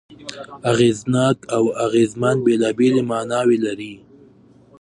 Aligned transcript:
اغېزناک 0.71 1.37
او 1.55 1.63
اغېزمن 1.85 2.37
بېلابېلې 2.45 3.03
ماناوې 3.09 3.57
لري. 3.65 3.93